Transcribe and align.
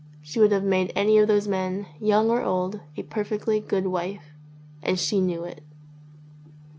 She 0.23 0.39
would 0.39 0.51
have 0.51 0.63
made 0.63 0.91
any 0.95 1.19
of 1.19 1.27
those 1.27 1.47
men, 1.47 1.85
young 1.99 2.31
or 2.31 2.41
old, 2.41 2.79
a 2.97 3.03
perfectly 3.03 3.59
good 3.59 3.85
wife. 3.85 4.31
And 4.81 4.97
she 4.97 5.21
knew 5.21 5.43
it. 5.43 5.61